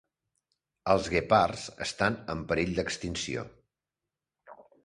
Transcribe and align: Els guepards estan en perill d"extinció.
Els 0.93 1.09
guepards 1.15 1.67
estan 1.87 2.19
en 2.35 2.43
perill 2.53 2.75
d"extinció. 2.81 3.45